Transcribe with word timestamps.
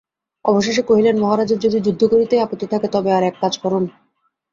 অবশেষে 0.45 0.81
কহিলেন, 0.81 1.15
মহারাজের 1.19 1.59
যদি 1.59 1.77
যুদ্ধ 1.79 2.01
করিতেই 2.05 2.43
আপত্তি 2.43 2.67
থাকে, 2.67 2.87
তবে 2.87 3.09
আর-এক 3.11 3.35
কাজ 3.41 3.53
করুন। 3.57 3.83